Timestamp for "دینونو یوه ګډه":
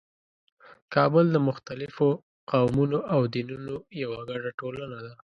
3.33-4.49